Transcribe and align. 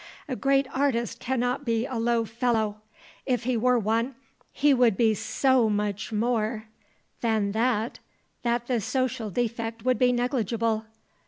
A 0.27 0.35
great 0.35 0.65
artist 0.75 1.19
cannot 1.19 1.63
be 1.63 1.85
a 1.85 1.97
low 1.97 2.25
fellow; 2.25 2.81
if 3.27 3.43
he 3.43 3.55
were 3.55 3.77
one 3.77 4.15
he 4.51 4.73
would 4.73 4.97
be 4.97 5.13
so 5.13 5.69
much 5.69 6.11
more 6.11 6.65
than 7.21 7.51
that 7.51 7.99
that 8.41 8.65
the 8.65 8.81
social 8.81 9.29
defect 9.29 9.85
would 9.85 9.99
be 9.99 10.11
negligible. 10.11 10.85